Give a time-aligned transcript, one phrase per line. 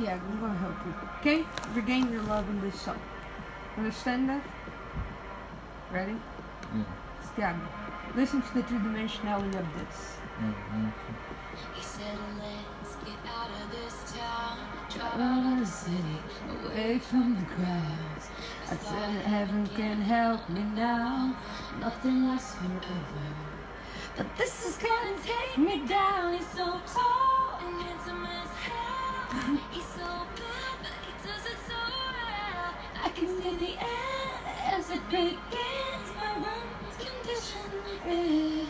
[0.00, 0.94] Yeah, I'm gonna help you.
[1.20, 1.44] Okay?
[1.74, 2.98] Regain your love in this song.
[3.76, 4.42] Understand that?
[5.92, 6.16] Ready?
[6.74, 6.84] Yeah.
[7.22, 7.68] Stiago,
[8.16, 10.16] listen to the two-dimensionality of this.
[10.40, 10.92] Mhm.
[11.74, 14.58] He said, let's get out of this town.
[14.88, 16.18] Drive Out of the city,
[16.64, 18.30] away from the crowds.
[18.70, 21.36] I said heaven can help me now.
[21.80, 23.49] Nothing lasts forever.
[24.20, 26.34] But this is gonna take me down.
[26.34, 29.58] He's so tall And handsome as hell.
[29.70, 32.74] He's so bad, but he does it so well.
[33.02, 34.42] I can see the end
[34.76, 36.06] as it begins.
[36.20, 36.68] My one
[37.00, 37.70] condition
[38.06, 38.69] is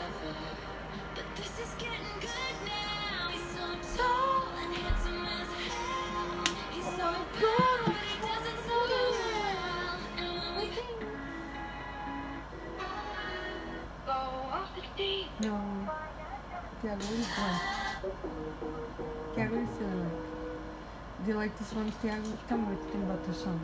[21.61, 22.31] this one, Tiago?
[22.47, 23.59] Tell me what you think about this song.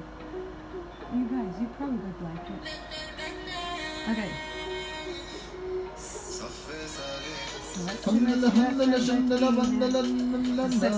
[1.15, 2.61] You guys, you probably would like it.
[4.11, 4.31] Okay.
[8.05, 10.01] Handala, handala, shandala, bandala,
[10.57, 10.97] landala.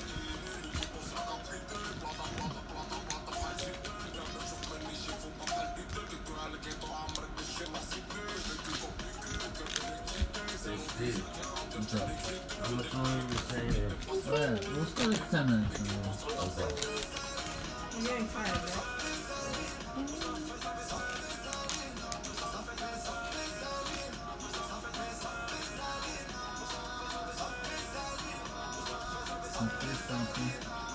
[29.56, 30.85] something, something.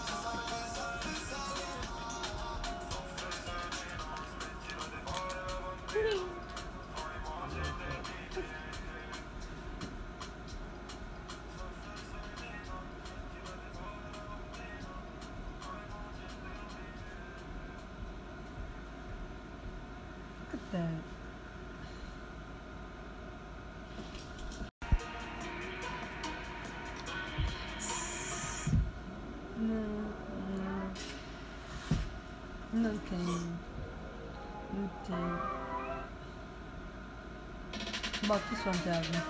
[38.32, 39.22] About this one, Tiago.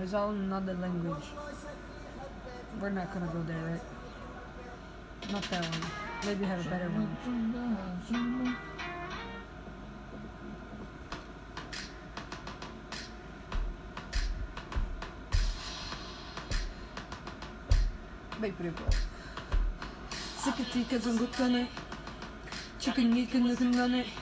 [0.00, 1.24] It's all another language.
[2.78, 5.32] We're not gonna go there, right?
[5.32, 5.90] Not that one.
[6.26, 7.16] Maybe have a better one.
[18.42, 18.84] Bem por pô.
[20.36, 21.68] Sakatika zungukane.
[22.78, 24.21] Chicken yikan lukane.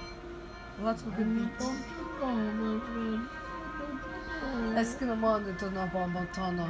[0.83, 1.73] Lots of good people.
[4.81, 6.69] Eskimo måndag tog någon på Montana.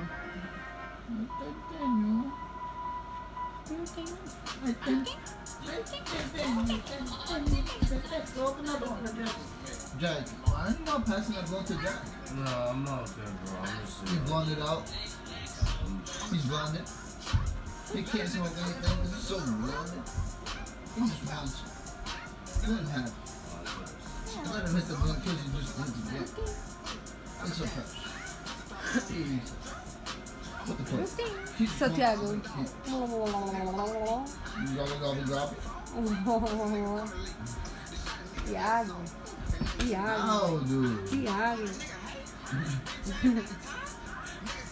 [10.00, 12.04] Jack, why are you not passing that blunt to Jack?
[12.36, 13.60] No, I'm not okay, bro.
[13.62, 14.26] I'm just He saying.
[14.26, 14.84] blunted out.
[16.32, 16.88] He's blunted.
[17.94, 19.04] He can't smoke anything.
[19.04, 20.04] This is so blunted.
[20.96, 21.62] He just wants.
[22.66, 23.31] Two and a half.
[24.46, 26.28] Let him hit the blunt because he just went to Jack.
[27.44, 27.86] It's okay.
[30.66, 31.58] What the fuck?
[31.58, 32.22] Keep the Santiago.
[32.22, 32.46] blunt.
[32.88, 35.56] You gotta gobble gobble.
[38.48, 38.96] Tiago.
[39.80, 40.26] Tiago.
[40.28, 41.08] No, dude.
[41.08, 41.68] Tiago.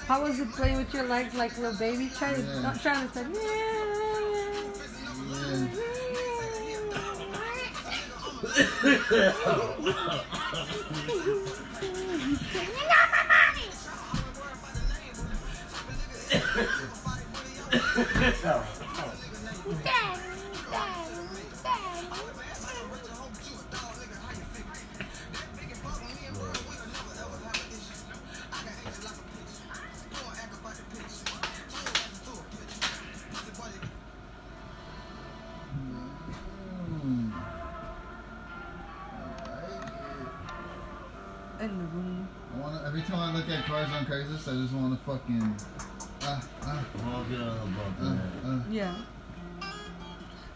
[0.08, 2.10] How was it playing with your legs like a little baby?
[2.18, 2.62] Try Yeah.
[2.62, 3.79] not trying to say, Yeah.
[8.60, 9.90] Mm.
[43.70, 45.56] cars on Craigslist, I just want to fucking.
[46.24, 48.22] I'll get on the bump, ah, man.
[48.46, 48.64] ah.
[48.72, 48.96] Yeah.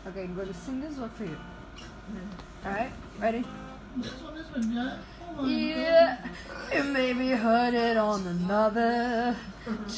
[0.08, 1.38] Okay, I'm going to sing this one for you.
[2.66, 3.44] Alright, ready?
[3.98, 4.98] This one is for Jack.
[5.38, 6.18] Oh Yeah,
[6.74, 9.36] you maybe heard it on another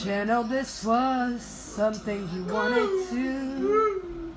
[0.03, 0.43] channel.
[0.43, 4.33] This was something you wanted to.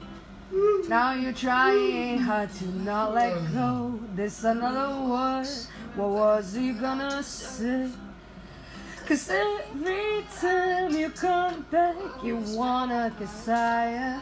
[0.89, 3.99] Now you're trying hard to not let go.
[4.15, 5.49] This another word.
[5.97, 7.91] What was he gonna say?
[9.09, 14.21] Cause every time you come back, you wanna Messiah.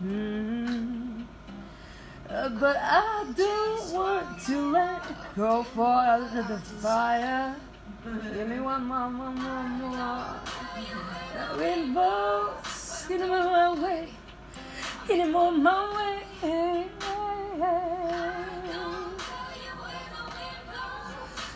[0.00, 1.24] Mm.
[2.28, 5.02] Uh, but I don't want to let
[5.34, 7.56] go for under the fire.
[8.32, 10.24] Give me one more, one more, one more.
[11.56, 14.08] Rainbows, get them on my way.
[15.08, 16.86] Get them on my way.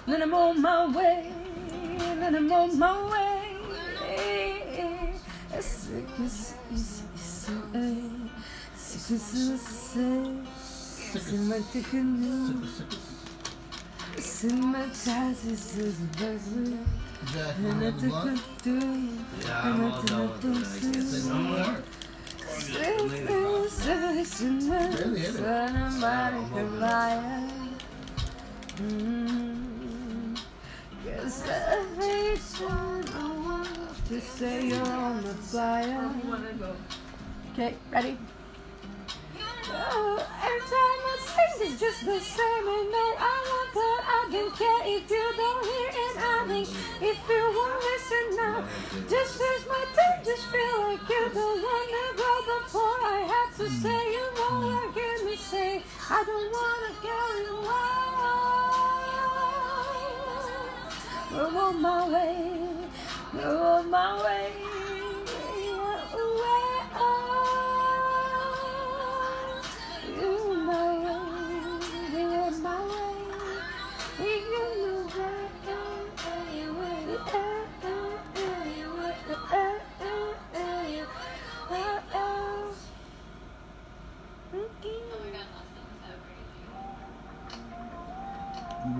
[0.06, 1.43] Then I'm on my way.
[1.98, 3.54] Then I'm on my way.
[5.60, 7.16] Sick as sick
[7.74, 8.04] as
[9.58, 10.44] sick
[14.16, 16.78] Cinematizes is the best way.
[17.32, 18.42] Jack, you want the blunt?
[19.44, 20.56] Yeah, I'm all done with it.
[20.64, 21.76] I can't say no more.
[24.90, 25.34] Barely hit
[28.76, 29.43] Mm.
[31.24, 31.30] I
[33.46, 33.68] want
[34.08, 36.10] to say you're on the fire.
[37.52, 38.18] Okay, ready?
[39.70, 42.66] Oh, every time I sing, it's just the same.
[42.68, 46.16] And no, I want, but I don't care if you don't hear it.
[46.20, 46.60] I
[47.00, 48.60] if you won't listen now,
[49.08, 49.80] just here's my.
[50.24, 51.28] Just feel like you
[52.64, 58.93] before I to say you won't hear me say I don't want to go away.
[61.34, 62.46] Move on my way,
[63.32, 64.52] move on my way.
[66.14, 66.62] Away,
[66.94, 67.43] you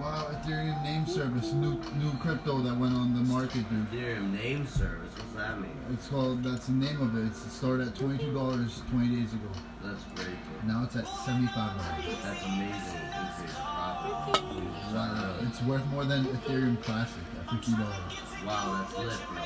[0.05, 3.91] Ethereum name service, new new crypto that went on the market, dude.
[3.91, 5.13] Ethereum name service.
[5.17, 5.77] What's that mean?
[5.93, 6.43] It's called.
[6.45, 7.27] That's the name of it.
[7.29, 9.49] It's started at twenty two dollars twenty days ago.
[9.83, 10.37] That's great.
[10.67, 12.17] Now it's at seventy five dollars.
[12.23, 13.01] That's amazing.
[14.93, 18.13] Wow, it's worth more than Ethereum Classic at fifty dollars.
[18.47, 19.43] Wow, that's lit, bro.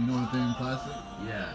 [0.00, 0.92] You know Ethereum Classic?
[1.26, 1.48] Yeah.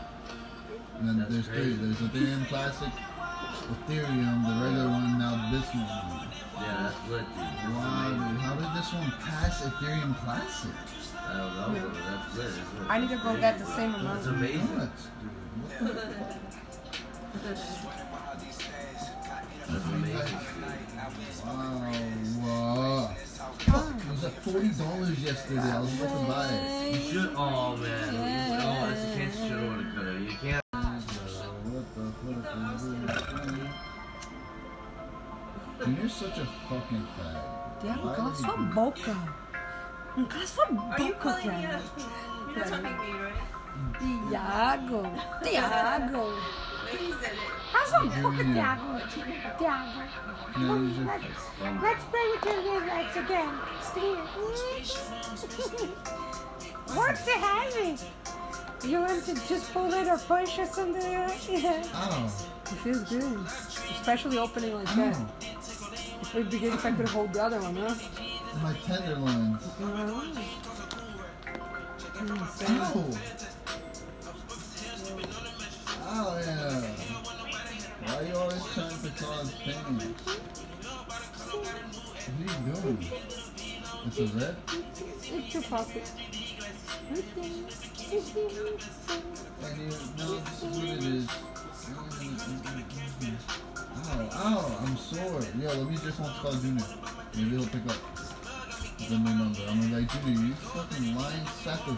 [0.99, 1.75] And then That's there's three.
[1.75, 1.77] crazy.
[1.77, 6.16] There's Ethereum Classic, Ethereum, the regular one, now this one.
[6.59, 7.75] Yeah, that's lit, dude.
[7.75, 10.71] Wow, dude, how did this one pass Ethereum Classic?
[11.17, 11.89] I don't know, bro.
[11.91, 12.47] That's lit.
[12.47, 12.89] Isn't?
[12.89, 13.75] I need to go crazy, get the bro.
[13.75, 14.15] same amount.
[14.15, 14.77] That's amazing.
[14.77, 15.31] Nuts, dude.
[15.79, 17.49] What the
[19.67, 20.39] That's amazing,
[21.45, 21.91] Wow,
[22.41, 23.15] wow.
[23.59, 25.61] Fuck, it was at forty dollars yesterday.
[25.61, 26.95] I was about to buy it.
[26.95, 27.31] You should.
[27.35, 28.15] Oh man.
[28.61, 30.63] Oh, that's against should have would have You can't.
[31.67, 33.56] What the fuck
[35.93, 37.41] is you're such a fucking fag.
[37.81, 39.15] Diablo, Why cala sua you- boca.
[40.29, 41.67] Cala sua boca, calling me a...
[41.67, 41.83] Diago.
[42.47, 43.41] You're not talking to me, right?
[44.01, 45.01] Diago.
[45.43, 46.23] Diago.
[46.89, 47.39] He said it.
[47.71, 48.55] Cala sua boca, Junior.
[48.55, 48.89] Diago.
[49.59, 50.01] Diago.
[50.57, 53.53] No, you're Let's play with your little legs again.
[56.95, 57.97] What's the having?
[58.83, 61.01] You want to just pull it or push or something?
[61.01, 61.83] Yeah.
[61.93, 62.31] Ow.
[62.65, 63.39] It feels good.
[63.45, 65.15] Especially opening like that.
[65.15, 65.27] Ow.
[66.21, 67.95] It would be good if I could hold the other one, huh?
[68.61, 69.63] My tenderloins.
[72.69, 72.91] Ow.
[72.95, 73.17] Oh,
[76.09, 76.81] Ow, yeah.
[78.03, 80.15] Why are you always trying to cause pain?
[82.23, 82.99] What are you doing?
[84.07, 84.55] It's a red?
[85.23, 86.11] It's your pocket.
[87.09, 87.17] And
[89.77, 89.85] you
[90.17, 91.27] know, this is what it is.
[94.09, 95.41] Ow, ow, oh, I'm sore.
[95.59, 96.85] Yeah, let me just want to call Junior.
[97.35, 97.97] Maybe he'll pick up
[98.97, 99.59] the new number.
[99.67, 101.97] I'm gonna be like, Junior, you fucking lying sack of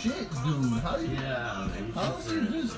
[0.00, 0.80] shit, dude.
[0.82, 2.76] How do you, Yeah, how do you just...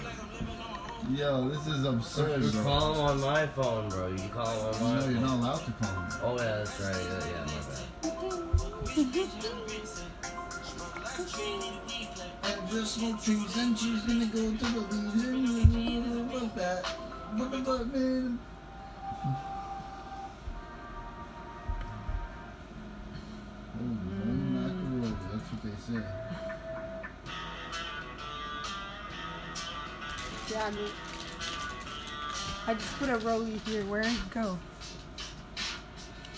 [1.10, 2.62] Yo, this is absurd, You bro.
[2.62, 4.08] call him on my phone, bro.
[4.08, 5.10] You can call him on oh, my No, phone.
[5.12, 6.08] you're not allowed to call him.
[6.22, 6.96] Oh yeah, that's right.
[7.04, 7.80] Yeah, yeah, my bad.
[12.42, 14.96] I just smoked trees and she's gonna go to the
[15.36, 16.22] leader.
[16.24, 16.86] What that?
[17.36, 18.38] What about man?
[19.22, 19.52] Macaroni,
[25.30, 26.02] that's what they say.
[30.48, 30.86] Diago.
[32.66, 33.84] I just put a rollie here.
[33.84, 34.58] Where it go?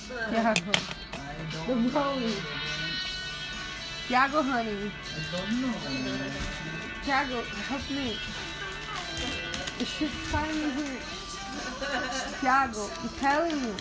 [0.09, 0.75] Diago.
[1.15, 1.35] I
[1.67, 2.41] The rollie.
[4.09, 4.91] Diago, honey.
[4.91, 5.75] I don't know.
[7.05, 8.19] Diago, help me.
[9.79, 10.99] It should find me
[12.41, 13.75] Tiago, I'm telling you.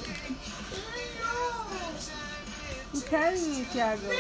[2.93, 4.10] I'm telling you, Tiago.
[4.10, 4.15] I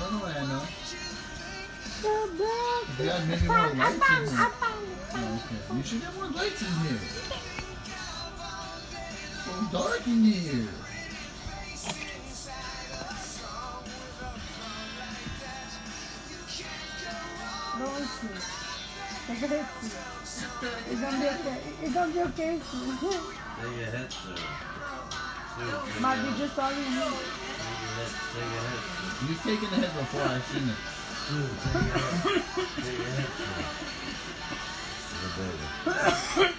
[0.00, 0.62] don't know what I know.
[2.02, 2.84] The black.
[2.92, 4.50] If you had maybe more lights in here.
[5.12, 5.76] Oh, okay.
[5.76, 7.00] You should have more lights in here.
[9.44, 10.68] So dark in here.
[17.78, 18.59] Don't listen.
[19.30, 19.90] Don't listen.
[20.90, 21.60] It's gonna be okay.
[21.82, 22.58] It's gonna be okay.
[22.58, 24.34] Take your head, sir.
[25.54, 26.90] Sir, take Might be just all you need.
[26.90, 28.10] Take your head.
[28.34, 29.06] Take your head, sir.
[29.28, 30.80] You've taken the head before, I've seen it.
[31.30, 32.42] Sir, take your head.
[32.82, 33.62] Take your head, sir.
[35.20, 35.32] Good
[36.42, 36.54] baby.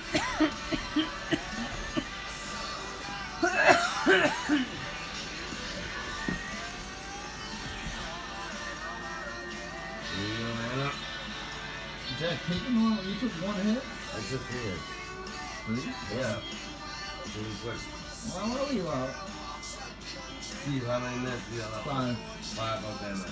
[17.62, 17.78] Quick.
[17.78, 19.14] Why what are you out?
[20.42, 21.86] Steve, how many minutes we got left?
[21.86, 22.18] Five.
[22.58, 23.30] Five, okay, man.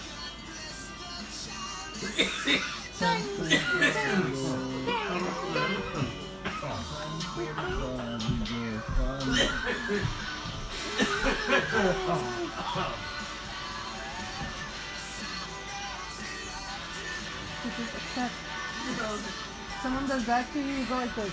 [19.81, 21.31] Someone does that to you, you go like this.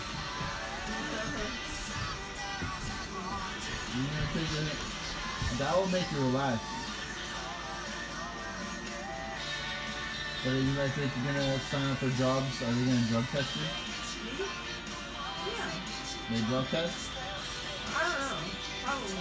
[3.97, 4.79] You gonna take the head?
[5.59, 6.61] That will make you relax.
[10.45, 12.61] But are you guys think you're gonna sign up for jobs?
[12.63, 13.65] Are they gonna drug test you?
[15.49, 15.71] Yeah.
[16.31, 17.09] They drug test?
[17.97, 18.37] I don't know.
[18.85, 19.17] Probably.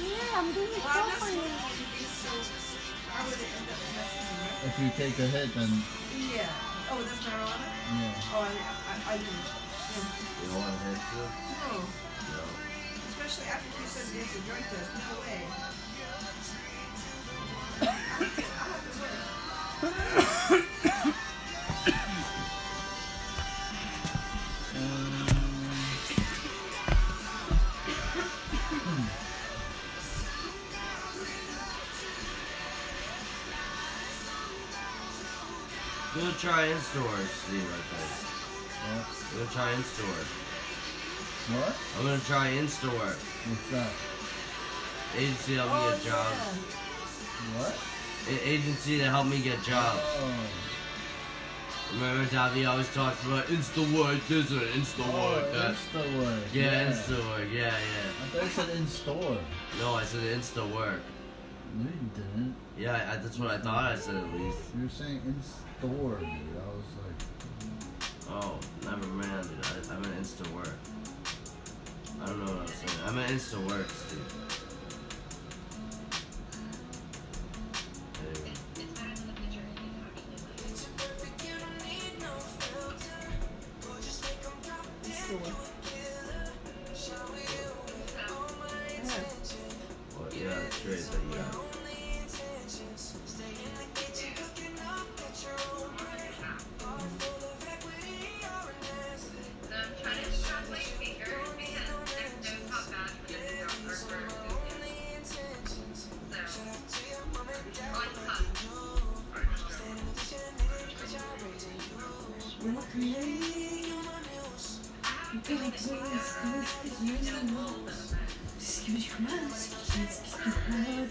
[0.00, 1.42] Yeah, I'm doing it Well, I'm for you.
[1.42, 2.30] so
[3.10, 5.68] I wouldn't end up investing If you take a hit, then.
[6.30, 6.48] Yeah.
[6.94, 7.68] Oh, that's marijuana?
[8.00, 8.32] yeah.
[8.32, 9.24] Oh, I, I, I do.
[9.24, 10.06] Yeah.
[10.40, 11.26] You don't want to hit too?
[11.68, 12.09] No.
[13.30, 13.36] No.
[13.36, 14.90] Especially Especially after you said there's a drug test.
[14.98, 15.46] No way.
[36.12, 38.10] I'm gonna try in store, Steve, I think.
[38.90, 39.06] What?
[39.30, 40.49] I'm gonna try in store.
[41.56, 41.74] What?
[41.98, 42.90] I'm gonna try in store.
[42.90, 43.90] What's that?
[45.16, 46.58] Agency to help me get jobs.
[47.56, 47.78] What?
[48.28, 50.00] A- agency to help me get jobs.
[50.04, 50.46] Oh.
[51.94, 55.74] Remember Davi always talks about Insta work, this or Insta Oh, work, that.
[55.74, 56.42] Insta work.
[56.52, 58.30] Yeah, Insta work, yeah, I yeah.
[58.32, 59.38] thought you said in store.
[59.80, 61.00] No, I said Insta work.
[61.74, 62.54] No, you didn't.
[62.78, 64.58] Yeah, I, that's what I thought I said at least.
[64.76, 66.28] You were saying in store, dude.
[66.28, 67.18] I was like,
[68.44, 69.90] Oh, never mind, dude.
[69.90, 70.70] I, I meant Insta work.
[72.22, 73.00] I don't know what I was saying.
[73.06, 74.20] I meant Insta work, Steve.
[78.20, 78.52] Anyway.
[85.02, 85.69] It's the one.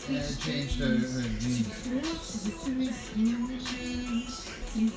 [0.09, 1.85] Yeah, it changed her, her jeans.
[4.75, 4.89] you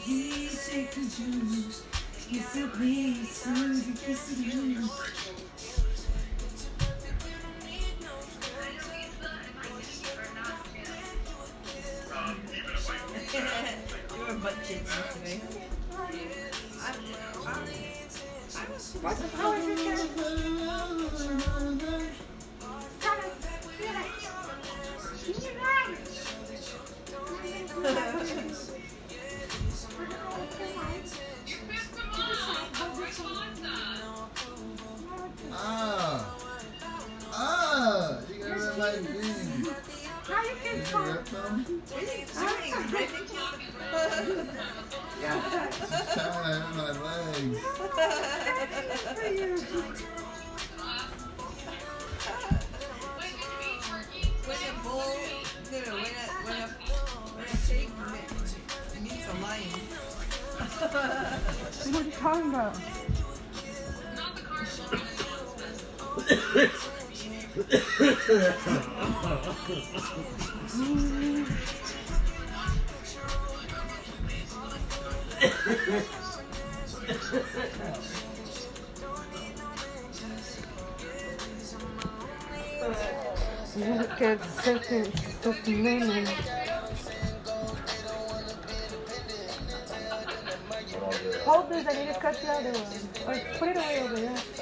[68.32, 68.40] Look
[84.22, 86.26] at sentence of the.
[91.44, 92.92] Hold this, I need to cut the other one.
[93.26, 94.61] Or put it away over there.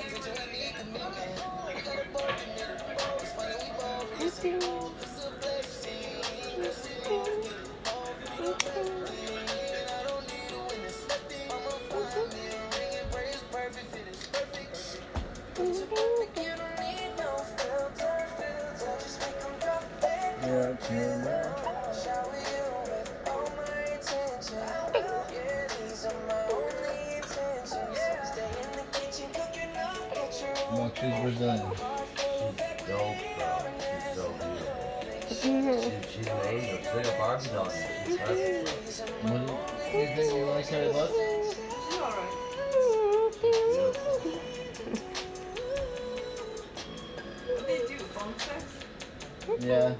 [49.70, 49.94] Yeah.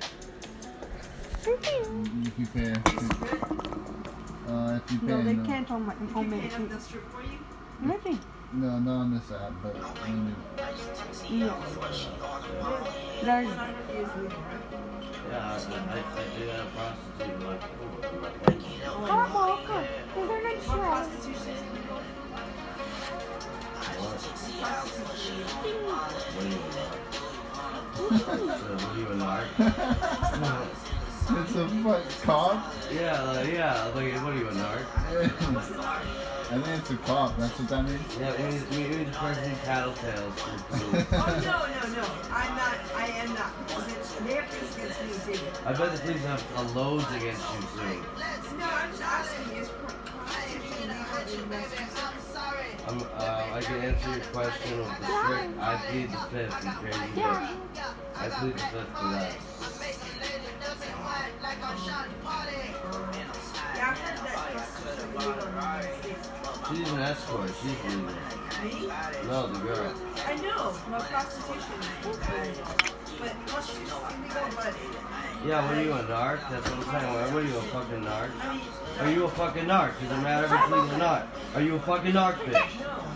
[1.43, 2.73] If you pay.
[4.49, 5.07] Uh, if you pay.
[5.07, 5.45] No, they no.
[5.47, 6.75] can't on my You on paying me.
[6.75, 7.39] up strip for you?
[7.79, 8.19] Maybe.
[8.53, 10.35] No, not on this app, but when you,
[11.39, 11.55] Yeah.
[13.23, 14.67] There's Sign up usually, right?
[15.31, 17.39] Yeah, I, I, I do have prostitute.
[17.47, 19.85] Like, ooh, like, Come on, come.
[20.17, 20.89] We're gonna What try.
[20.89, 21.57] prostitution
[28.09, 28.29] is it?
[28.29, 29.47] What are you, a narc?
[29.59, 30.91] What are you, a narc?
[31.31, 32.75] it's a fuck cop.
[32.93, 34.85] Yeah, like, yeah, like, what are you, a narc?
[36.51, 37.37] I think it's a cop.
[37.39, 38.17] That's what that means.
[38.19, 40.51] Yeah, it means, it means pressing tattletales for.
[41.15, 42.07] Oh no, no, no.
[42.33, 42.75] I'm not.
[42.97, 43.53] I am not.
[44.27, 45.41] They have things against me too.
[45.65, 48.03] I bet the police have a loads against you soon.
[48.59, 49.57] No, I'm just asking.
[49.59, 49.69] Is
[50.27, 52.00] prostitution legal in Massachusetts?
[52.91, 55.59] I'm, uh, I can answer your question with the strict.
[55.61, 57.49] I plead the fifth, you crazy bitch.
[58.17, 59.31] I plead the fifth to that.
[63.77, 66.27] Yeah, I've heard that prostitution is legal in the United States.
[66.69, 67.51] She's an escort.
[67.63, 68.11] She's legal.
[68.61, 68.91] Me?
[69.29, 69.95] No, the girl.
[70.27, 70.75] I know.
[70.91, 72.19] No prostitution is.
[73.21, 74.75] But prostitution is legal, but
[75.47, 76.51] Yeah, what are you, a narc?
[76.51, 77.15] That's what I'm saying.
[77.15, 78.31] What what are you, a fucking narc?
[79.01, 79.99] Are you a fucking narc?
[80.01, 81.29] Does it matter if it's legal or not?
[81.55, 82.81] Are you a fucking narc, bitch?
[82.81, 83.11] no.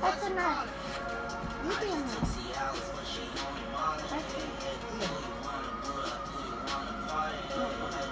[0.00, 0.68] That's a knife.
[1.64, 2.38] You be a knife.
[7.56, 8.07] Look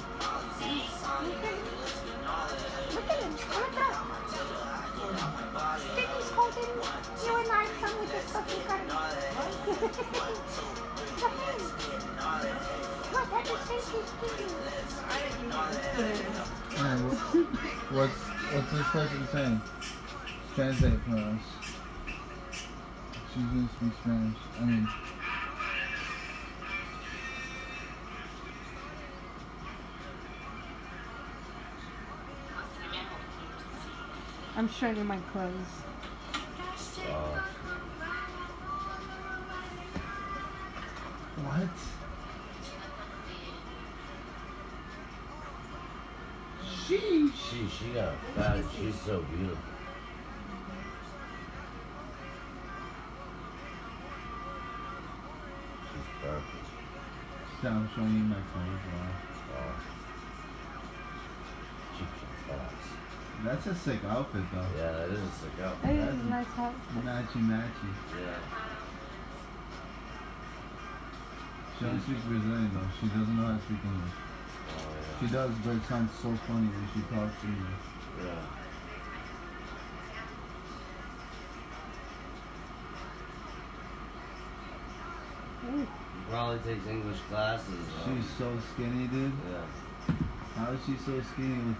[17.96, 18.14] what's
[18.52, 19.61] what's this person saying?
[20.54, 21.40] Translate for us.
[23.32, 24.38] She's gonna speak Spanish.
[24.61, 24.88] I mean,
[34.56, 35.95] I'm showing my clothes.
[41.42, 41.68] What?
[46.64, 47.31] She.
[47.31, 48.64] she, she got a fat.
[48.77, 49.59] She's so beautiful.
[55.92, 56.66] She's perfect.
[57.62, 58.85] So I'm showing you my clothes.
[58.92, 59.16] Wow.
[59.57, 59.81] Oh.
[61.99, 62.09] Cheap.
[63.44, 64.66] That's a sick outfit though.
[64.77, 65.90] Yeah, that is a sick That outfit.
[65.90, 66.75] is a nice house.
[67.05, 67.90] Matchy matchy.
[68.18, 68.76] Yeah.
[71.79, 72.89] She only speaks Brazilian though.
[73.01, 74.12] She doesn't know how to speak English.
[74.17, 77.85] Oh, She does, but it sounds so funny when she talks English.
[78.25, 78.35] yeah.
[85.65, 85.75] Yeah.
[85.75, 85.87] Ooh.
[86.31, 87.87] Probably takes English classes.
[87.99, 88.11] huh?
[88.15, 89.33] She's so skinny, dude.
[89.51, 90.15] Yeah.
[90.57, 91.77] How is she so skinny with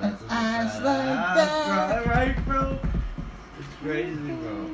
[0.00, 2.04] That's An a ass like ass, that.
[2.04, 2.12] bro.
[2.14, 2.78] Right, bro?
[3.58, 4.70] It's crazy, bro.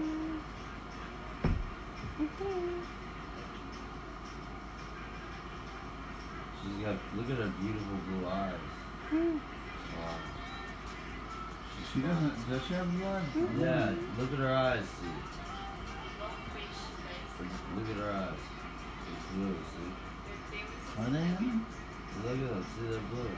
[2.21, 2.81] Mm-hmm.
[6.85, 8.55] Got, look at her beautiful blue eyes.
[9.12, 10.16] Wow.
[11.93, 13.23] She doesn't does she have blood?
[13.59, 15.12] Yeah, look at her eyes, see.
[17.77, 18.40] Look at her eyes.
[19.12, 19.93] It's blue, see?
[20.99, 21.66] Are they in?
[22.25, 23.29] Look at them, see they're blue.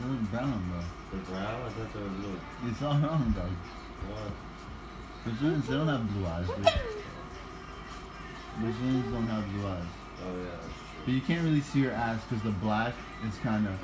[0.00, 0.88] They look brown though.
[1.12, 1.62] They're brown?
[1.62, 2.38] I thought they were blue.
[2.66, 4.10] It's all wrong though.
[4.10, 4.32] What?
[5.24, 6.72] Brazilians they don't have blue eyes, dude.
[8.58, 9.90] Brazilians don't have blue eyes.
[10.24, 10.62] Oh yeah,
[11.08, 12.92] But you can't really see her ass because the black
[13.26, 13.78] is kind of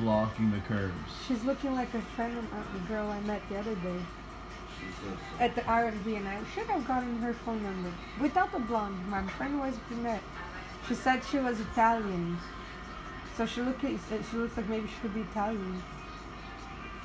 [0.00, 0.92] blocking the curves.
[1.28, 4.00] She's looking like a friend of uh, the girl I met the other day
[4.76, 9.08] She's at the R&B, and I should have gotten her phone number without the blonde.
[9.08, 10.24] My friend was brunette.
[10.88, 12.36] She said she was Italian,
[13.36, 13.92] so she look at,
[14.28, 15.80] she looks like maybe she could be Italian.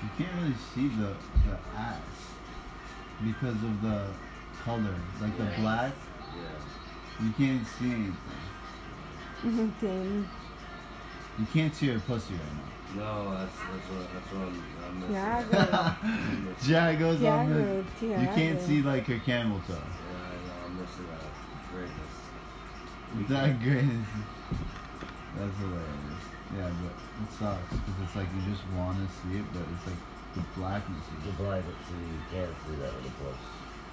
[0.02, 1.13] You can't really see the
[1.47, 2.02] the ass
[3.23, 4.08] because of the
[4.63, 5.93] color, like the black.
[6.36, 7.23] Yeah.
[7.23, 8.17] You can't see anything.
[9.43, 9.69] Mm-hmm.
[9.86, 10.30] Damn.
[11.39, 12.63] You can't see her pussy right now.
[12.95, 15.13] No, that's that's what that's what I'm, I'm missing.
[15.15, 15.97] Yeah, now.
[16.02, 17.54] I'm missing- Jago's Yeah, on the.
[17.62, 17.86] good.
[18.02, 18.67] Yeah, You can't good.
[18.67, 19.73] see like her camel toe.
[19.76, 21.30] Yeah, I know, I'm missing that
[21.71, 23.30] greatness.
[23.30, 23.86] That great.
[25.38, 26.23] That's hilarious.
[26.58, 29.86] Yeah, but it sucks because it's like you just want to see it, but it's
[29.86, 30.02] like
[30.34, 31.04] the blackness.
[31.23, 33.41] You Is blind it, see, you can't see that with a push.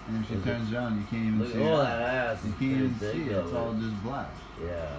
[0.09, 1.85] and if she Is it- turns around, you can't even Look see at all it.
[1.85, 2.45] that ass.
[2.47, 3.33] You can't even see it.
[3.37, 3.83] It's all man.
[3.83, 4.31] just black.
[4.65, 4.97] Yeah.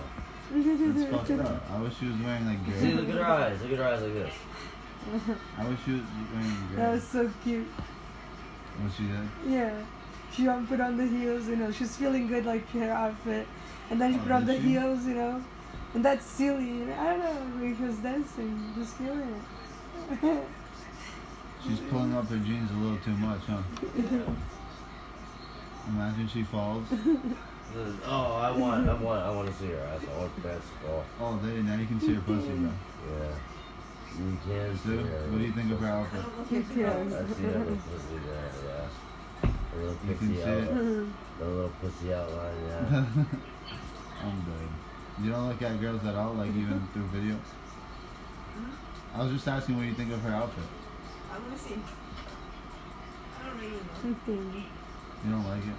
[0.54, 1.72] It's fucked up.
[1.72, 3.16] I wish she was wearing like See, look gray.
[3.16, 3.62] at her eyes.
[3.62, 4.34] Look at her eyes like this.
[5.58, 6.02] I wish she was
[6.34, 7.68] wearing That was so cute.
[8.80, 9.52] What she did?
[9.54, 9.82] Yeah.
[10.36, 13.48] She put on the heels, you know, she's feeling good like her outfit.
[13.90, 14.62] And then she Oh, put on the she?
[14.62, 15.42] heels, you know.
[15.94, 16.92] And that's silly.
[16.92, 19.42] I don't know, like she was dancing, just feeling
[20.22, 20.44] it.
[21.68, 23.64] She's pulling up her jeans a little too much, huh?
[25.88, 26.86] Imagine she falls.
[27.76, 30.02] This Oh, I want, I want, I want to see her ass.
[30.10, 31.04] I want basketball.
[31.20, 32.72] Oh, there, now you can see her pussy, bro.
[32.72, 33.36] Yeah.
[34.18, 35.28] You can see her.
[35.28, 36.22] what do you think of her outfit?
[36.24, 36.82] don't look Cute, at too.
[36.82, 37.14] girls.
[37.14, 39.50] I see that little pussy there, yeah.
[39.74, 40.48] The little You can pussy see it.
[40.48, 41.14] outline.
[41.40, 42.86] The little pussy outline, yeah.
[44.24, 44.70] I'm dead.
[45.22, 47.36] You don't look at girls at all, like even through video?
[49.14, 50.64] I was just asking what you think of her outfit.
[51.32, 51.76] I'm gonna see.
[51.76, 54.00] I don't really know.
[54.02, 54.64] Something.
[55.26, 55.76] You don't like it?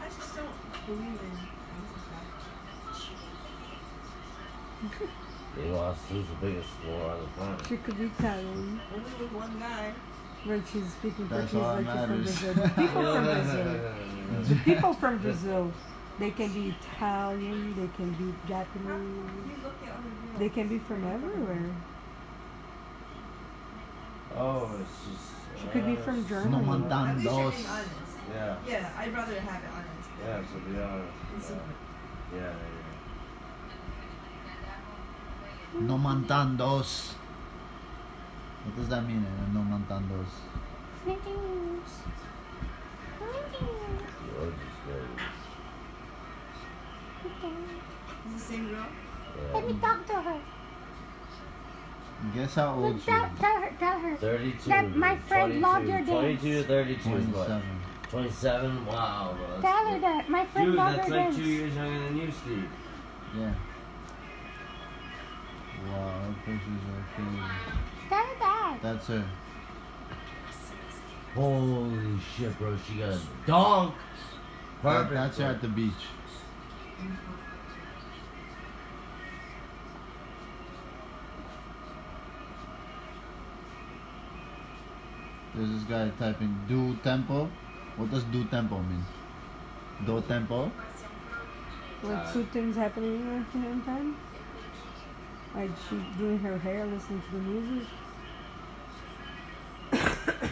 [0.00, 0.48] I just don't
[0.90, 2.30] believe in things like
[6.08, 7.66] who's the biggest war on the planet.
[7.68, 8.76] She could be Italian.
[8.76, 8.96] that.
[8.96, 9.92] Only with one guy.
[10.44, 12.54] When she's speaking That's Portuguese like she's from matters.
[12.54, 12.70] Brazil.
[12.76, 14.58] People from Brazil.
[14.64, 15.72] People from Brazil.
[16.18, 20.38] They can be Italian, they can be Japanese, you look at other girls?
[20.38, 21.70] they can be from everywhere.
[24.36, 25.62] Oh, it's just.
[25.62, 26.66] She could be uh, from No Germany.
[26.66, 27.54] man At least you're dos.
[27.54, 27.90] being honest.
[28.34, 29.89] Yeah, Yeah, I'd rather have it honest.
[30.24, 31.12] Yeah, so be honest.
[31.34, 31.76] In secret.
[32.34, 32.48] Yeah, yeah,
[35.74, 35.80] yeah.
[35.80, 37.14] No mantandos.
[38.64, 39.24] What does that mean?
[39.24, 39.52] eh?
[39.54, 40.32] No mantandos.
[44.36, 44.54] Yours
[48.26, 48.86] is the same girl?
[49.54, 50.40] Let me talk to her.
[52.34, 53.30] Guess how old Look, she tell, is?
[53.40, 54.16] tell her, tell her.
[54.16, 54.68] 32.
[54.68, 56.66] That my friend 22, loved your 22 to dance.
[56.66, 57.62] 32 is what?
[58.10, 58.70] 27.
[58.82, 58.86] 27?
[58.86, 59.46] Wow, bro.
[59.48, 61.36] that's Tell her that my friend Dude, loved that's like dance.
[61.36, 62.68] two years younger than you, Steve.
[63.36, 63.54] Yeah.
[65.86, 67.42] Wow, her pictures are crazy.
[68.08, 68.78] Tell her that.
[68.82, 69.24] That's her.
[71.34, 72.76] Holy shit, bro.
[72.88, 73.94] She got a donk.
[74.82, 75.14] That, Perfect.
[75.14, 75.92] that's her at the beach.
[85.54, 87.48] There's this guy typing do tempo.
[88.00, 89.04] What does do tempo mean?
[90.06, 90.72] Do tempo?
[92.02, 94.16] Like two things happening at the same time.
[95.54, 97.88] Like she doing her hair, listening to the music.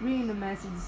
[0.00, 0.80] Reading the message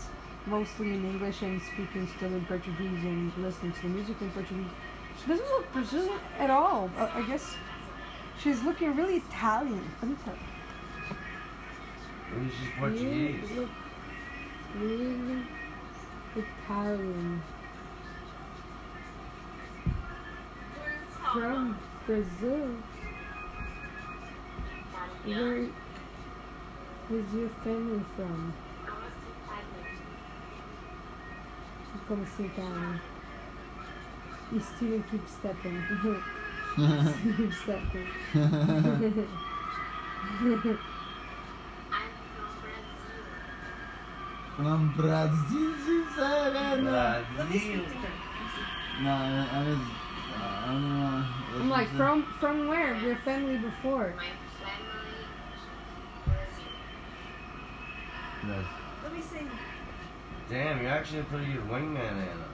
[0.47, 4.73] mostly in English and speaking still in Portuguese and listening to the music in Portuguese.
[5.21, 6.91] She doesn't look Brazilian at all.
[6.97, 7.57] Uh, I guess
[8.43, 9.85] she's looking really Italian.
[12.33, 12.39] Look at her.
[12.39, 13.69] Maybe she's Portuguese.
[14.79, 15.47] Really
[16.37, 17.43] Italian.
[21.33, 22.71] From Brazil.
[25.25, 25.63] Where
[27.11, 28.55] is your family from?
[32.09, 33.01] Como assim, cara?
[34.53, 35.85] E Steven keeps stepping.
[36.75, 38.09] Steven stepping.
[44.63, 46.55] From Brazil, she said.
[46.55, 48.11] and, Let me speak to her.
[49.03, 49.79] No, I, I was.
[50.37, 51.25] I don't know.
[51.53, 51.97] what I'm like, said.
[51.97, 52.95] from from where?
[52.99, 54.15] Your family before?
[58.47, 58.65] Yes.
[59.03, 59.47] Let me see.
[60.51, 62.45] Damn, you're actually a pretty good wingman, Anna.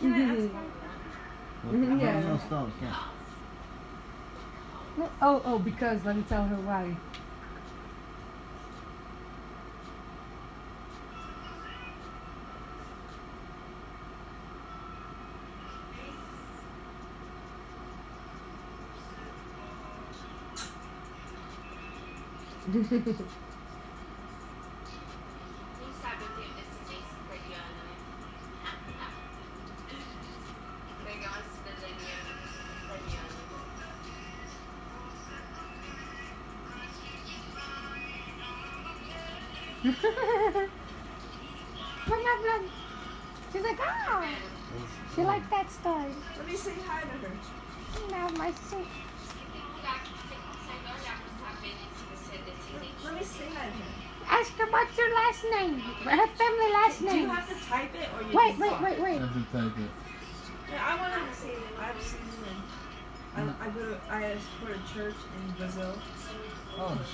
[0.00, 0.52] Can I ask Mhm.
[0.54, 0.64] one?
[2.00, 2.20] Yeah.
[2.20, 2.96] No, no, stop, stop.
[5.20, 6.94] Oh, oh, because let me tell her why.
[22.66, 23.24] 嗯哼哼哼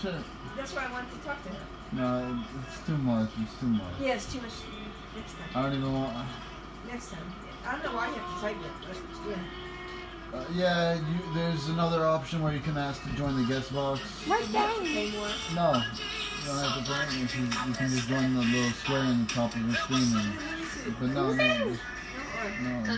[0.00, 0.14] shit.
[0.56, 1.56] That's why I wanted to talk to her.
[1.92, 3.30] No, it's too much.
[3.42, 3.92] It's too much.
[4.00, 4.52] Yeah, it's too much.
[5.16, 5.50] Next time.
[5.54, 6.26] I don't even want.
[6.90, 7.32] Next time.
[7.66, 9.36] I don't know why you have to type it, but yeah.
[10.32, 14.00] Uh, yeah, you, there's another option where you can ask to join the guest box.
[14.26, 15.10] What You have to day?
[15.10, 15.26] pay more.
[15.56, 17.18] No, you don't have to pay.
[17.18, 20.02] You can, you can just join the little square on the top of the screen.
[20.14, 20.90] And, Let me see.
[21.00, 21.80] but no, no, just,
[22.62, 22.96] No,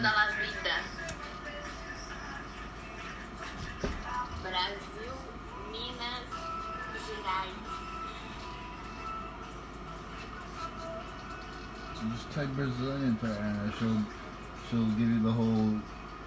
[12.35, 13.19] type Brazilian
[13.79, 14.01] She'll
[14.71, 15.79] she'll give you the whole.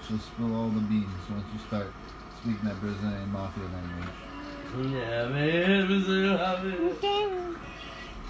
[0.07, 1.87] She'll spill all the beans once you start
[2.41, 4.93] speaking that Brazilian mafia language.
[4.93, 5.87] Yeah, man.
[5.87, 6.79] Brazil, have it.
[6.79, 7.55] Okay.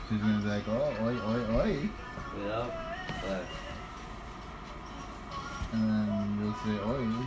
[0.07, 1.89] She's gonna be like, oh, oi, oi, oi,
[2.45, 2.73] Yep.
[3.21, 3.45] But
[5.73, 7.25] and then you'll say, oi.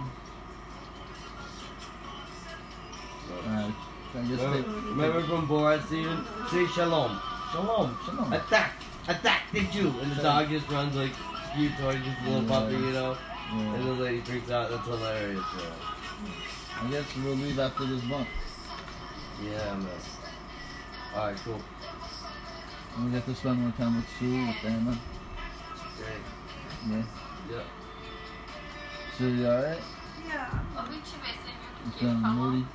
[4.14, 6.24] I guess Remember, they, remember from Borat, Steven?
[6.50, 7.20] Say shalom.
[7.52, 7.96] Shalom.
[8.06, 8.32] Shalom.
[8.32, 8.72] Attack.
[9.08, 9.94] Attack the Jew.
[10.00, 11.12] And the dog just runs like
[11.54, 12.48] cute towards this little mm.
[12.48, 13.16] puppy, you know?
[13.50, 13.74] Mm.
[13.74, 14.70] And the lady freaks out.
[14.70, 15.64] That's hilarious, bro.
[16.80, 18.28] I guess we'll leave after this bump.
[19.42, 19.88] Yeah, man.
[21.14, 21.60] Alright, cool.
[22.96, 24.98] And we get to spend more time with Sue, with Anna.
[25.96, 26.08] Great.
[26.90, 27.02] Yeah.
[27.50, 27.62] Yeah.
[29.16, 29.78] Sue, you alright?
[30.26, 32.66] Yeah, You feeling moody?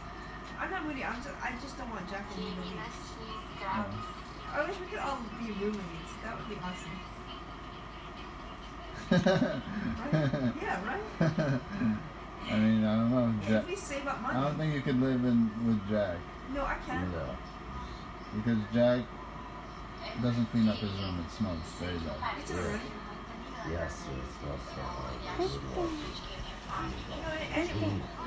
[0.59, 1.03] I'm not moody.
[1.03, 2.79] I'm just, I just don't want Jack to be moody.
[3.61, 3.85] Oh.
[4.53, 6.02] I wish we could all be roommates.
[6.23, 6.99] That would be awesome.
[10.61, 11.01] Yeah, right?
[12.51, 13.33] I mean, I don't know.
[13.41, 14.37] If Jack, we save up money.
[14.37, 16.17] I don't think you could live in with Jack
[16.53, 17.11] No, I can't.
[17.11, 17.37] No.
[18.35, 19.05] because Jack
[20.21, 21.23] doesn't clean up his room.
[21.25, 22.37] It smells very bad.
[22.39, 22.81] It's alright.
[23.71, 25.91] Yes, it smells so good.
[26.73, 27.69] You know, and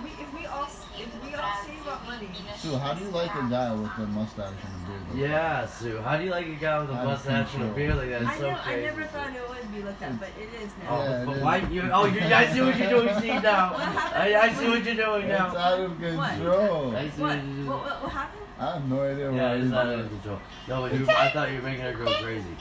[0.05, 3.35] we, if we all if we all save up money, Sue, how do you like
[3.35, 5.01] a guy with a mustache and a beard?
[5.03, 5.19] like that?
[5.19, 5.99] Yeah, Sue.
[5.99, 8.23] How do you like a guy with a Out mustache and a beard like that?
[8.23, 10.71] It's I, so know, I never thought it would be like that, but it is
[10.83, 10.89] now.
[10.91, 11.83] Oh, Yeah, but why you?
[11.93, 13.21] Oh, you, I see what you're doing.
[13.21, 13.75] See now.
[13.77, 15.47] I, I see what you're doing now.
[15.49, 16.97] It's out of control.
[16.97, 17.37] I see What?
[17.37, 17.67] what you're doing.
[17.67, 18.43] What, what, what happened?
[18.59, 19.99] I have no idea Yeah, what it's he's not doing.
[19.99, 20.41] under control.
[20.69, 22.57] No, but you, I thought you were making her go crazy.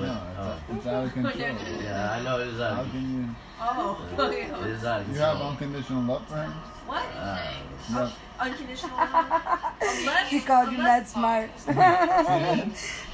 [0.00, 1.34] But, No, uh, it's, it's out of control.
[1.82, 4.70] yeah, I know it is out How of can Oh, It okay.
[4.70, 5.12] is out of you?
[5.12, 5.14] control.
[5.14, 6.50] You have unconditional love for him?
[6.86, 7.02] What?
[7.14, 7.52] Uh,
[7.92, 8.12] No.
[8.40, 9.72] Unconditional love?
[9.82, 11.50] Unless, She called you mad smart.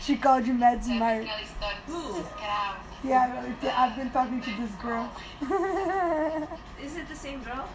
[0.01, 1.27] She called you mad smart.
[1.87, 2.25] Who?
[3.05, 3.43] Yeah,
[3.77, 5.11] I've been talking to this girl.
[6.83, 7.69] Is it the same girl?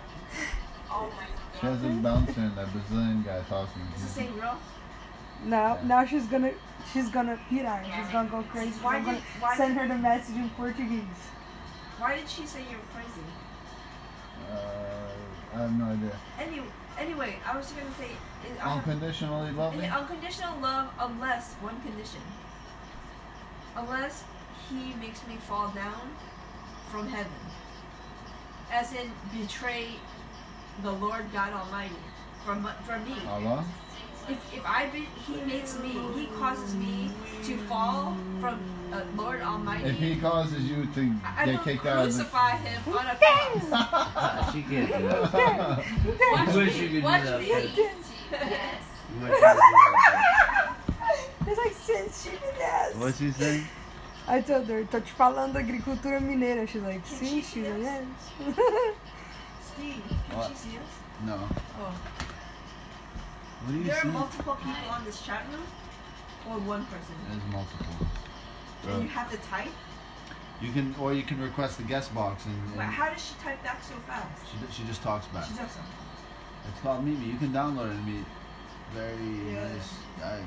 [0.90, 1.60] Oh my god.
[1.60, 3.82] She has a bouncer and that Brazilian guy talking.
[3.94, 4.58] It's the same girl?
[5.44, 6.52] now, now she's gonna,
[6.92, 7.84] she's gonna hit her.
[7.84, 8.72] She's gonna go crazy.
[8.82, 11.04] Why I'm did- gonna why send her the message in Portuguese.
[11.98, 13.28] Why did she say you're crazy?
[14.52, 16.16] Uh, I have no idea.
[16.40, 16.68] Anyway,
[16.98, 18.06] anyway, I was just gonna say,
[18.52, 19.86] is, I have, Unconditionally love me?
[19.86, 22.22] unconditional love unless one condition.
[23.76, 24.24] Unless
[24.70, 26.10] he makes me fall down
[26.92, 27.32] from heaven.
[28.72, 29.88] As in betray
[30.84, 31.96] the Lord God Almighty
[32.46, 33.16] from from me.
[33.28, 33.64] Allah?
[34.32, 37.12] If, if I be, he makes me, he causes me
[37.44, 38.60] to fall from
[38.94, 39.90] uh, Lord Almighty.
[39.90, 42.24] If he causes you to I get will kicked out of the...
[42.24, 44.54] crucify him on a cross.
[44.54, 45.86] she can't do that.
[46.32, 47.48] Watch wish me, you could do watch that, me.
[47.48, 48.82] You wish you could do that.
[51.48, 52.96] It's like since she did that.
[52.96, 53.66] What's he saying?
[54.28, 56.66] I told her, tô te falando da agricultura mineira.
[56.68, 58.06] She's like, Can sim, she she's like, yes.
[59.66, 60.52] Steve, can What?
[60.52, 60.84] she see us?
[61.26, 61.50] No.
[61.80, 61.94] Oh.
[63.64, 65.62] What do you There are multiple people on this chat room?
[66.50, 67.14] Or one person?
[67.30, 68.08] There's multiple.
[68.90, 69.70] And you have to type?
[70.62, 73.64] You can, or you can request the guest box and, Wait, how does she type
[73.64, 74.28] back so fast?
[74.50, 75.46] she, she just talks back.
[75.46, 75.94] She does something.
[76.70, 77.26] It's called Mimi.
[77.26, 78.26] You can download it and meet
[78.94, 79.68] very Yeah.
[79.70, 80.44] nice guys.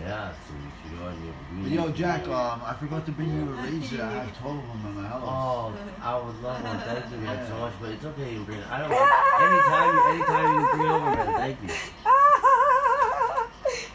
[0.00, 3.28] Yeah, so you should go on your But yo, Jack, um, I forgot to bring
[3.34, 4.02] you a razor.
[4.02, 5.22] I have 12 of them in my house.
[5.24, 6.78] Oh, I would love one.
[6.78, 8.32] Thank you, man, so much, but it's okay.
[8.32, 8.58] You bring.
[8.60, 8.70] it.
[8.70, 8.92] I don't.
[8.92, 11.26] Anytime, you, anytime you bring over, man.
[11.36, 11.68] Thank you.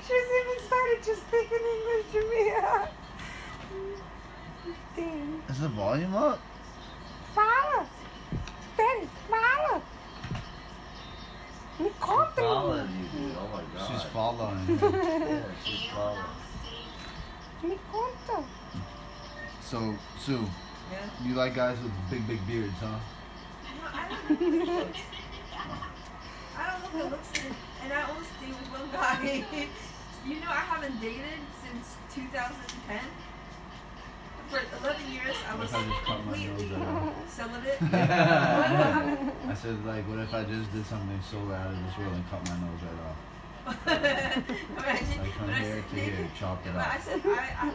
[0.06, 1.50] She's even started to speak
[2.16, 2.54] in English
[4.96, 5.42] to me.
[5.50, 6.40] Is the volume up?
[7.34, 7.86] Fala!
[8.78, 9.82] Peraí, fala!
[11.80, 13.10] Me conta, Following menina.
[13.14, 13.38] you, dude.
[13.38, 13.88] Oh my god.
[13.92, 14.66] She's following.
[15.28, 16.24] Yeah, she's following.
[17.64, 18.44] Me conta.
[19.62, 20.46] so, Sue,
[20.92, 21.10] Yeah.
[21.28, 23.00] you like guys with big, big beards, huh?
[23.94, 25.00] I don't know if it looks.
[26.58, 27.56] I don't know if it looks good.
[27.84, 29.46] And I only stay with one guy.
[30.26, 33.00] you know, I haven't dated since 2010.
[34.48, 37.14] For 11 years, I was I just cut my completely nose out?
[37.28, 37.82] celibate.
[39.50, 42.24] I said, like, what if I just did something so out of this world and
[42.30, 43.18] cut my nose right off?
[43.90, 47.28] Imagine, Like from when I here said to here, chop it But I said I,
[47.58, 47.74] I,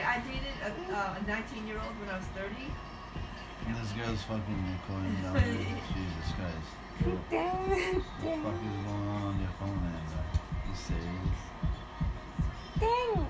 [0.00, 2.48] I dated a, uh, a 19 year old when I was 30.
[3.68, 5.44] And this girl's fucking recording down there.
[5.92, 6.72] Jesus Christ.
[7.28, 7.52] Damn.
[7.52, 10.00] What the fuck is going on on your phone, man?
[10.64, 11.40] You serious?
[12.80, 13.28] Damn.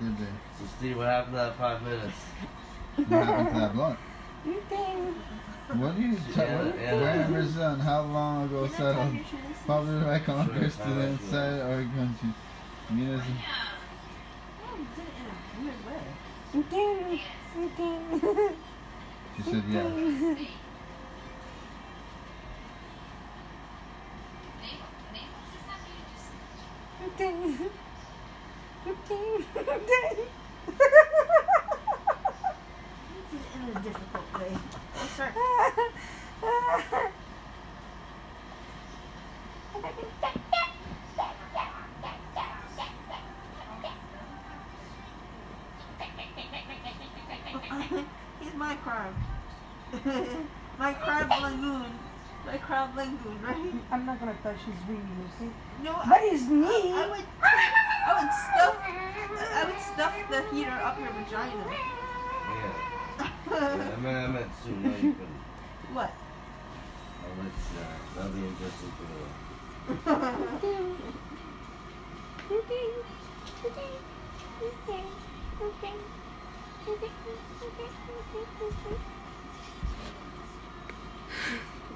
[0.00, 0.24] did they?
[0.58, 2.18] So, Steve, what happened to that five minutes?
[2.96, 3.98] What happened to that blunt?
[4.44, 5.14] Nothing.
[5.74, 7.28] What do you tell yeah, what, yeah.
[7.30, 9.16] where is on how long ago settled?
[9.66, 12.28] Popular by Congress to the inside our country.
[12.90, 13.24] Munis-
[19.36, 20.34] she said yeah.
[27.16, 27.70] Thank
[28.86, 29.18] 15
[29.56, 30.28] a day.
[33.18, 34.52] this is in a difficult way.
[34.94, 35.32] Oh, sorry.
[48.40, 49.14] He's my crime.
[50.78, 52.05] my crab balloon.
[52.46, 53.74] My crab lagoon, right?
[53.90, 55.50] I'm not gonna touch his wee, Lucy.
[55.82, 56.92] No, But I, his knee.
[56.94, 61.64] I would, I would stuff, I would stuff the heater up your vagina.
[61.66, 61.82] Yeah.
[63.50, 63.52] yeah I
[64.00, 64.82] mean, I meant soon.
[64.82, 65.40] No, you couldn't.
[65.92, 66.12] What?
[67.24, 67.80] Oh, let's, uh,
[68.14, 69.18] that'll be interesting for the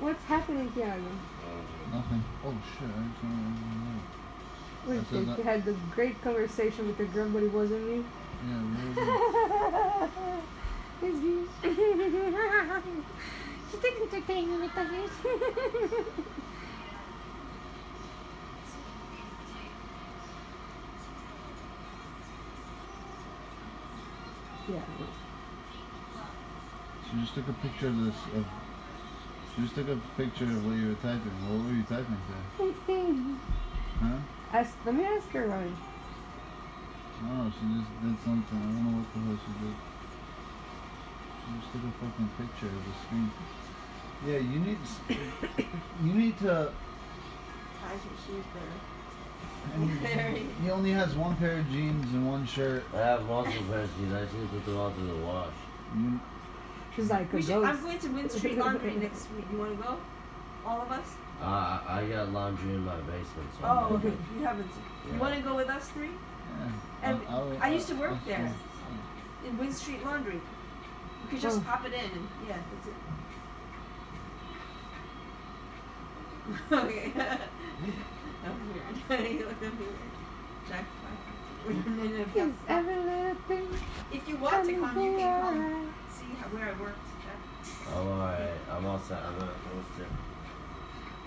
[0.00, 1.04] What's happening, Tiago?
[1.44, 2.24] uh, Nothing.
[2.42, 2.88] Oh shit!
[2.88, 4.00] I just know.
[4.86, 8.04] Wait, you had the great conversation with your girl, but it wasn't me.
[8.48, 9.12] Yeah, really.
[11.02, 11.44] It's me.
[13.70, 15.10] She didn't entertain me with others.
[24.68, 24.80] Yeah.
[27.10, 28.14] She just took a picture of this.
[28.36, 28.46] Of,
[29.58, 31.32] just took a picture of what you were typing.
[31.48, 32.34] What were you typing to?
[34.00, 34.18] Huh?
[34.52, 35.76] Ask, let me ask her, Ryan.
[37.22, 37.44] I don't know.
[37.44, 38.58] Oh, she just did something.
[38.58, 39.76] I don't know what the hell she did.
[41.44, 43.30] She just took a fucking picture of the screen.
[44.26, 44.78] Yeah, you need.
[44.82, 45.00] s-
[46.04, 46.72] You need to.
[47.84, 48.78] I think she's better.
[50.62, 52.84] He only has one pair of jeans and one shirt.
[52.94, 54.14] I have multiple pairs of jeans.
[54.14, 55.52] I just need to put them all through the wash.
[55.98, 56.20] You,
[56.96, 57.68] She's like a We should, ghost.
[57.68, 59.44] I'm going to Win Street Laundry next week.
[59.52, 59.96] You want to go?
[60.66, 61.06] All of us?
[61.40, 63.48] Uh, I I got laundry in my basement.
[63.58, 64.12] So Oh, I'm okay.
[64.36, 64.70] You haven't.
[65.06, 65.14] Yeah.
[65.14, 66.08] You want to go with us three?
[66.10, 66.68] yeah.
[67.02, 68.52] And I'll- I'll- I used to work I'll- there.
[69.46, 70.34] In Win Street Laundry.
[70.34, 71.64] You could just Oh.
[71.64, 72.94] pop it in and yeah, that's it.
[76.72, 77.10] okay.
[77.16, 77.40] that
[78.44, 78.60] was
[79.08, 79.30] weird.
[79.32, 80.12] you looked at me weird.
[80.68, 81.72] Jack, bye.
[81.72, 83.68] And if, every little thing
[84.12, 85.94] if you want to come, you can come.
[86.22, 86.30] Alright?
[86.32, 86.98] See how, where I worked,
[87.94, 88.50] I'm alright.
[88.70, 89.18] I'm all set.
[89.22, 90.06] I'm gonna post it.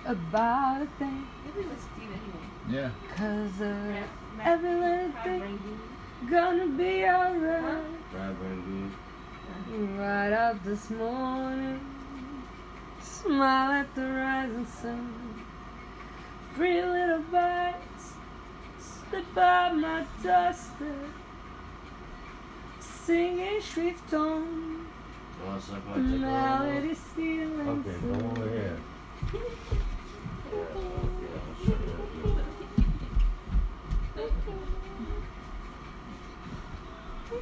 [0.05, 2.49] About a thing, Maybe let's Steve anyway.
[2.69, 2.89] Yeah.
[3.15, 5.79] cause uh, Matt- Matt- every little thing Rangoon.
[6.29, 7.85] gonna be alright.
[8.11, 8.91] Crab rangoon.
[9.97, 11.79] Right up this morning,
[13.01, 15.13] smile at the rising sun.
[16.55, 18.13] Three little bites
[18.79, 21.09] slip by my doorstep,
[22.79, 24.72] singing sweet tone,
[25.45, 26.63] You wanna suck my dick a little more?
[26.63, 28.79] melody stealing Okay, over here.
[30.53, 30.59] Yeah,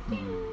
[0.10, 0.51] okay,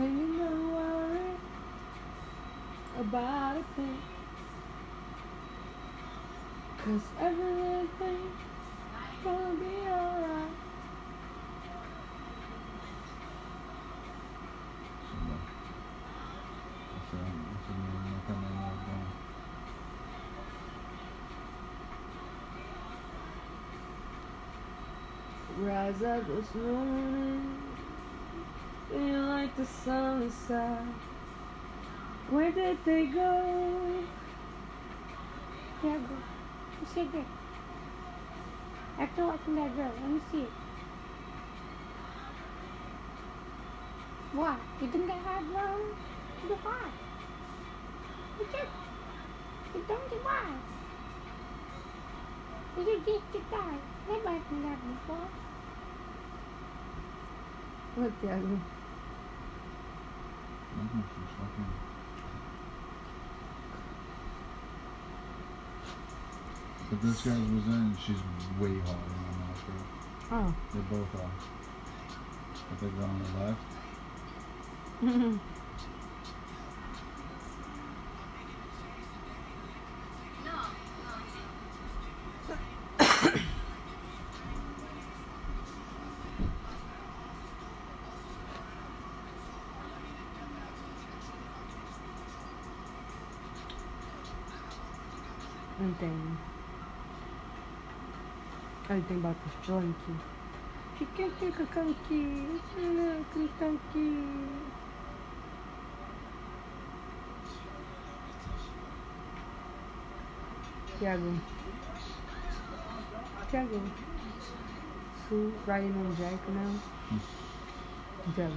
[0.00, 0.28] I'll you.
[0.38, 1.36] No worry
[2.98, 3.98] about a thing.
[6.78, 8.18] Cause every little thing
[9.22, 10.50] gonna be alright.
[25.58, 27.49] Rise up this morning,
[29.40, 30.50] like the sun is.
[32.30, 34.04] Where did they go?
[35.82, 36.16] Yeah, go.
[36.80, 37.24] You sit there.
[38.98, 40.52] After watching that girl, let me see it.
[44.32, 44.56] Why?
[44.82, 45.80] You think that hard wrong?
[46.44, 46.90] You why?
[48.38, 48.74] You just,
[49.74, 50.44] you don't do why?
[52.76, 53.78] You just to die.
[54.06, 54.22] Never
[54.62, 55.28] that before.
[57.96, 58.79] What the hell?
[66.90, 68.16] But this girl was in, she's
[68.58, 69.72] way hotter than too.
[70.32, 70.54] Oh.
[70.74, 71.30] They both are.
[72.68, 73.38] But they go on the
[75.14, 75.40] left.
[98.90, 99.56] Aí tem bastante
[99.88, 100.14] aqui.
[100.98, 102.60] Fica aqui com aqui.
[103.32, 104.48] Com aqui.
[110.98, 111.34] Tiago.
[113.48, 113.80] Tiago.
[115.28, 116.74] Su riding on Jack now.
[118.34, 118.54] Tiago,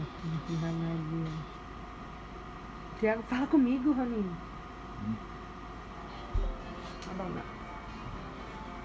[0.50, 1.30] não mais.
[3.00, 4.36] Tiago, fala comigo, Roninho.
[7.06, 7.54] Tá bom, não.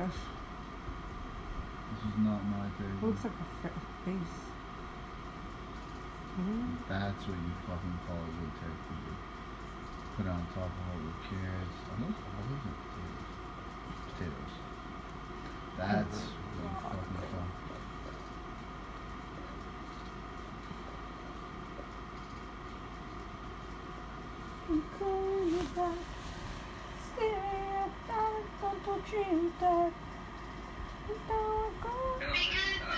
[0.01, 0.17] gosh,
[1.93, 4.37] This is not my it looks like a fa- face.
[6.41, 6.77] Mhm.
[6.89, 8.97] That's what you fucking call a good turkey.
[10.17, 11.77] Put it on top of all the carrots.
[11.91, 13.31] Are those olives or potatoes?
[14.09, 14.53] Potatoes.
[15.77, 17.49] That's what you fucking call.
[24.69, 26.20] I'm calling you back.
[28.83, 29.93] Stay up, darling, don't
[31.07, 31.91] you in go.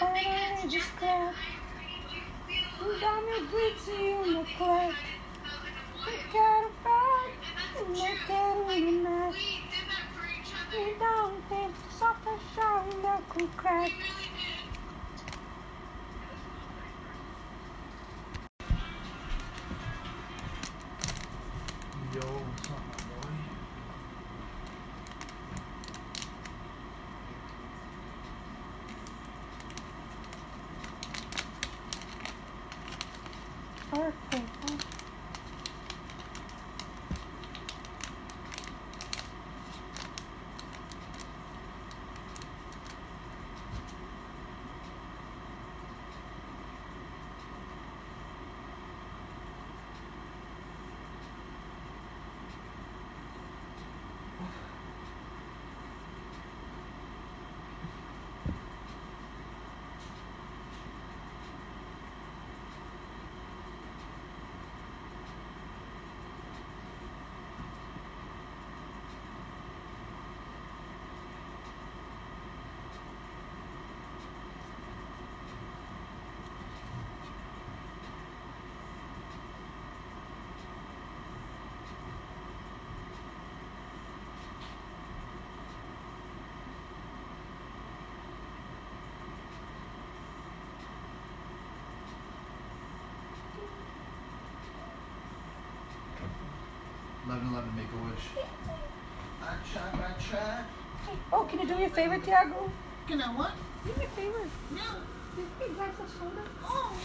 [0.01, 1.35] I just clap.
[2.81, 4.93] I'm your boots in the clap.
[6.05, 7.31] You got a bag,
[7.85, 9.61] and you can't really match.
[10.71, 11.75] You don't think
[13.57, 13.91] crack.
[97.53, 98.25] 7-Eleven, make a wish.
[99.43, 100.63] I try, I try.
[101.31, 102.71] Oh, can you do me a favor, Tiago?
[103.07, 103.51] Can I what?
[103.85, 104.39] Do me a favor.
[104.71, 104.81] No.
[105.35, 106.41] Give me a glass of soda.
[106.63, 106.95] Oh,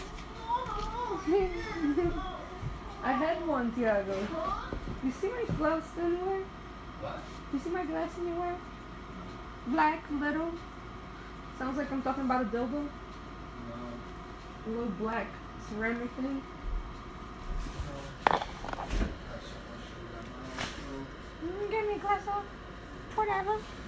[1.27, 2.23] no.
[3.03, 4.17] I had one, Tiago.
[5.03, 6.43] You see my gloves anywhere?
[7.01, 7.19] What?
[7.53, 8.55] You see my glass anywhere?
[9.67, 10.51] Black, little.
[11.59, 12.71] Sounds like I'm talking about a dildo.
[12.71, 12.87] No.
[14.65, 15.27] A little black
[15.69, 16.41] ceramic thing.
[23.39, 23.78] Whatever.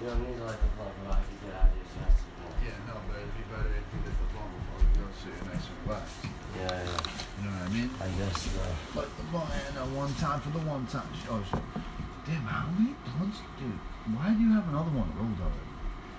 [0.00, 2.20] You don't need like a plug rock to get out of your chest.
[2.60, 5.24] Yeah, no, but it'd be better if you did the bone before you go so
[5.32, 6.20] you're nice and relaxed.
[6.52, 7.00] Yeah, yeah.
[7.36, 7.90] You know what I mean?
[7.96, 8.60] I guess so.
[8.92, 11.08] Like the bone and uh, one time for the one time.
[11.32, 11.64] Oh shit.
[12.28, 13.72] Damn, how many blunts, dude?
[14.12, 15.72] Why do you have another one rolled already?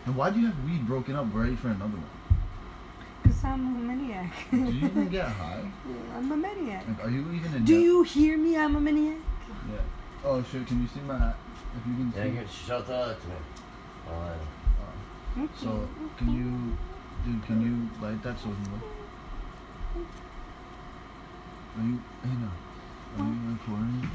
[0.07, 2.15] And why do you have weed broken up ready for another one?
[3.21, 4.31] Because I'm a maniac.
[4.49, 5.61] Do you even get high?
[6.17, 6.87] I'm a maniac.
[6.87, 7.65] Like, are you even in?
[7.65, 7.83] Do depth?
[7.83, 8.57] you hear me?
[8.57, 9.17] I'm a maniac.
[9.69, 9.79] Yeah.
[10.25, 10.65] Oh shit!
[10.65, 11.33] Can you see my?
[11.77, 12.29] If you can Yeah, see.
[12.41, 13.35] you shut up to me.
[14.09, 14.13] Oh,
[14.79, 16.77] Uh, so can you,
[17.25, 17.43] dude?
[17.45, 18.85] Can you light that so we can look?
[21.77, 21.99] Are you?
[22.23, 22.49] Hey, no.
[23.17, 24.09] Are you recording?